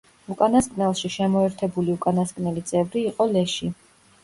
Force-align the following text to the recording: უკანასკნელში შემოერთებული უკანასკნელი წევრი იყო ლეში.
უკანასკნელში 0.35 1.11
შემოერთებული 1.17 1.95
უკანასკნელი 1.97 2.65
წევრი 2.73 3.07
იყო 3.13 3.31
ლეში. 3.37 3.73